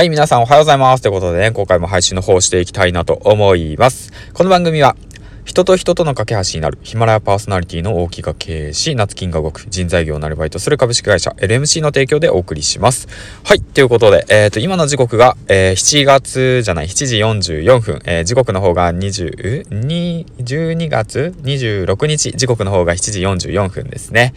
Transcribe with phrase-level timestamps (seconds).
[0.00, 1.02] はい、皆さんおはようございます。
[1.02, 4.10] ということでね、今回も配信の方をしていきたいなと思います。
[4.32, 4.96] この番組は、
[5.44, 13.08] 人と人との架け橋になるヒマラヤパーソナリティの大木が経営し、夏金が動く人材業をなるバイトする株式会社 LMC の提供でお送りします。
[13.44, 17.18] はい、ということで、えっ、ー、と、今の時刻が、えー、7月じゃない、7時
[17.58, 24.32] 44分、えー、時刻の方が20、12月26日、時刻の方が7時44分ですね。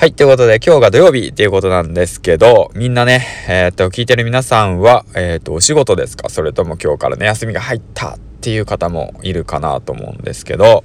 [0.00, 0.14] はい。
[0.14, 6.30] ということで、今日が土曜日っていうことなんですけど、みんなね、えー、っと、聞いてる皆さんは、えー、っと、お仕事ですか？
[6.30, 10.84] それとも今日からね、休みが入ったっていう方もいるかなと思うんですけど、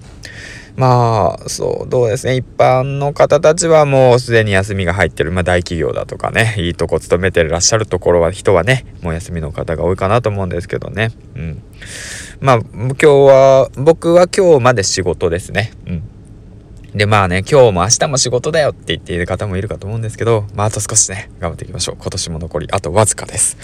[0.76, 2.36] まあ、そう、どうですね。
[2.36, 11.14] 一般の方たちはもうすでに休みが入ってる、まあ大企業だとかね、いいとこ勤めてらっしゃるところは、人はね、もう休みの方が多いかなと思うんですけどね。
[11.38, 11.62] うん。
[12.42, 15.72] まあ、今日は、僕は今日まで仕事ですね。
[15.88, 16.04] うん。
[16.96, 21.98] で、まあね、今日も明日も仕事だよって言っている方もいるかと思うんですけど、まああと少しね、頑張っていきましょう。
[22.00, 23.58] 今年も残りあとわずかです。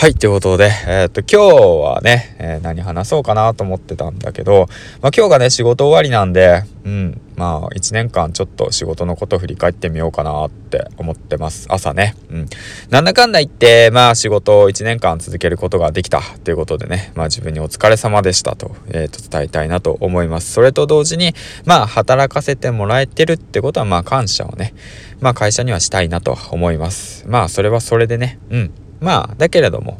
[0.00, 4.68] はい、ということで、えー、っと、今日はね、えー、何話そうかなと思ってたんだけど、
[5.02, 11.66] まあ今日がね、仕事終わりなんで、うん、まあ1年間ちょっと仕事のこと振り返ってみようかなって思ってます。
[11.68, 12.14] 朝ね。
[12.30, 12.46] うん。
[12.90, 20.52] なんだかんだ言って、まあ仕事を1年間続けることができたということでね、まあ自分にお疲れ様でしたと、えー、と伝えたいなと思います。
[20.52, 24.74] それと同時に、まあ働かせてもらえてるってことは、まあ感謝をね、
[25.18, 27.24] まあ会社にはしたいなと思います。
[27.26, 28.72] まあそれはそれでね、うん。
[29.00, 29.98] まあ、だけれども、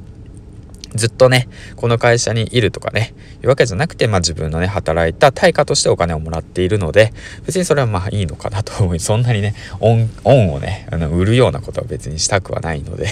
[0.94, 7.12] ずっとね、この会社にいるとかね、いうわけじゃなくて、まあ自分のね、働いた対価としてお金をもらっているので、
[7.44, 13.08] 別にそれはまあいいのかなと思い、そんなにね、恩、恩をね、あの、売るようなことは別にしたくはないので。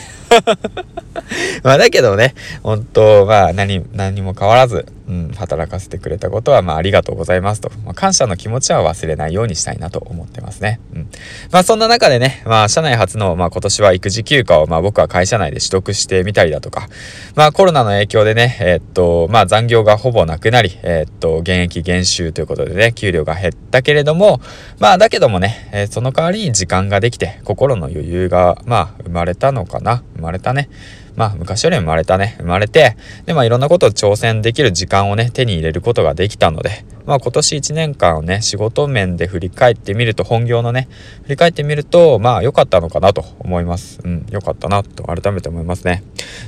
[1.62, 10.80] まあだけどね、本当まあ何、何も変わらず、うん、働かせてくれたことは、まあ、ありがとうございますと、まあ、感謝の気持ちは忘れないようにしたいなと思ってますね。
[10.94, 11.08] うん。
[11.52, 16.88] まあ、そんな中でね、まあ、社内初の、まあ、今年は育児休暇を、まあ、僕は会社内で取得してみたりだとか、
[17.34, 24.40] まあ、コロナの影響でね、えー、っと、まあ、残業がほぼなくなり、えー、っと、現役減収ということでね、給料が減ったけれども、
[24.78, 30.02] まあ、だけどもね、えー、その代わりに時間ができて、心の余裕が、まあ、生まれたのかな？
[30.16, 30.68] 生まれたね。
[31.16, 32.94] まあ昔より生まれたね、生まれて、
[33.24, 40.88] でまあいろんなことを挑戦できる時間をね、手に入れることができたので、まあ今年1年間をね、仕事面で振り返ってみると、本業のね、
[41.24, 44.00] 振り返ってみると、まあ良かったのかなと思います。
[44.04, 46.02] うん、良かったなと改めて思いますね。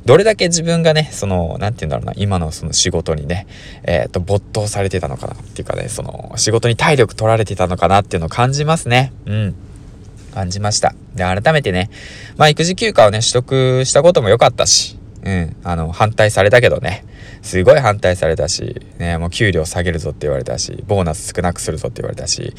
[0.04, 3.46] どれだけ自分がね、その、なんて言うんだろうな、今のその仕事にね、
[3.84, 9.12] えっ、ー、と、没頭されてたのかなっていうかね、その、仕事に体力取られてたのかなっていうのを感じますね。
[9.26, 9.54] うん。
[10.34, 10.94] 感じました。
[11.14, 11.90] で、改めてね、
[12.36, 14.97] まあ育児休暇をね、取得したことも良かったし、
[15.28, 17.04] うん、あの、反対されたけどね、
[17.42, 22.54] すごい反対されたし、ね、もう給料下げるぞって言われたし、ボーナス少なくするぞって言われたし、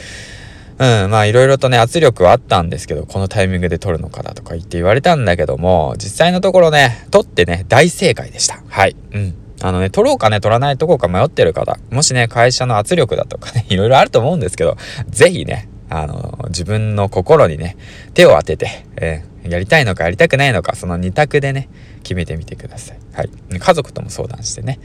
[0.77, 8.61] うん、まあいろいろとね、圧力はあったんですけど、このタイミングで取るのかだとか言って言われたんだけども、実際のところね、取ってね、大正解でした。
[8.69, 8.95] はい。
[9.11, 9.35] うん。
[9.61, 14.77] あのね、取ろうかね、取らないとこか迷ってる方、もしね、会社の圧力だとかね、 いろいろあると思うんですけど、
[15.09, 17.75] ぜひね、あの、自分の心にね、
[18.13, 21.69] 手を当てて、え、やりたいのかやりたくないのか、その二択でね、
[22.03, 22.99] 決めてみてください。
[23.13, 23.29] はい。
[23.57, 24.79] 家族とも相談してね。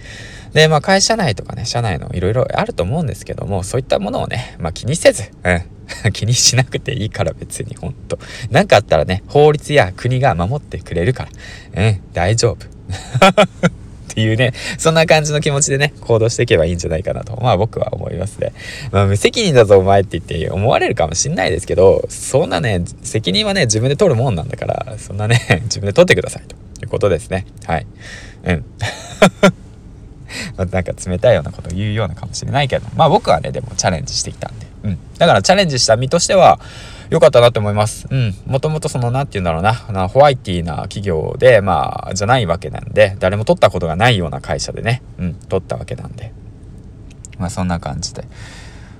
[0.52, 5.62] で、まあ会社内とかね、社内のいろいろあると思うんですけども、そういったものをね、まあ気にせず、うん。
[6.12, 8.18] 気にしなくていいから別にほんと。
[8.50, 11.28] なんかあったらね、法律や国が守ってくれるか
[11.74, 11.88] ら。
[11.88, 13.83] うん、大丈夫。
[14.14, 18.52] っていうね、そんな感じの気持ちでね、行動していけばいいんじゃないかなと、まあ僕は思いますね。
[18.92, 26.54] まあ無責任だぞお前って言って思われるかもしんないですけど、そんなね、責任はね、自分で取るもんなんだから、そんなね、 自分で取ってくださいと
[26.84, 27.44] いうことですね。
[27.66, 27.86] はい。
[28.44, 28.64] うん。
[30.56, 34.66] なんか冷たいようなことを言うようなかもしれないけど、まあ僕はね、でもチャレンジしてきたんで。
[34.84, 34.98] うん。
[35.18, 36.60] だからチャレンジした身としては、
[37.10, 38.06] 良かったなって思います。
[38.10, 38.34] うん。
[38.46, 46.32] もともとその、なんて言うんだろうな、ホワイティな企業で、まあ、じゃないわけなんで、誰も取ったことがないような会社でね、うん、取ったわけなんで。
[47.38, 48.26] まあ、そんな感じで。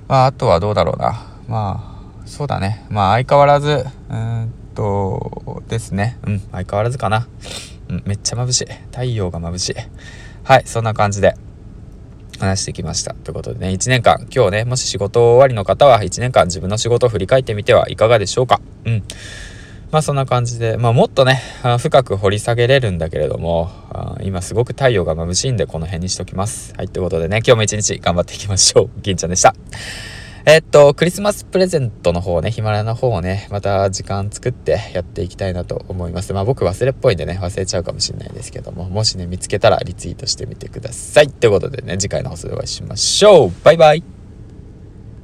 [0.07, 1.25] まあ、あとはどうだろうな。
[1.47, 2.85] まあ、そうだね。
[2.89, 6.17] まあ、相変わらず、うんと、ですね。
[6.27, 7.27] うん、相変わらずかな。
[7.89, 8.65] うん、めっちゃ眩しい。
[8.91, 9.75] 太陽が眩しい。
[10.43, 11.35] はい、そんな感じで。
[12.39, 13.13] 話してきました。
[13.13, 18.61] ということでね、1年間、今日ね、もし仕事終わりの方は1年間自分の仕事を振り返ってみてはいかがでしょうか。
[18.85, 19.03] うん。
[19.91, 21.41] まあそんな感じで、まあもっとね、
[21.79, 23.71] 深く掘り下げれるんだけれども、
[24.21, 26.73] 今すごく太陽が眩しいんでこの辺にしときます。
[26.75, 28.89] はい、ということでね、今日も一日頑張っていきましょう。
[29.01, 29.55] 銀ちゃんでした。
[30.47, 36.33] えっと、クリスマスプレゼントの方ね、ヒマラヤの方をね、また時間作ってやっていきたいなと思います。
[36.33, 41.29] まあ僕忘れっぽいんでね、忘れちゃうかもしれないですけども、もしね、見つけたらリツイートしてみてください。
[41.29, 43.51] ということでね、次回の放送でお会いしましょう。
[43.63, 44.14] バイバイ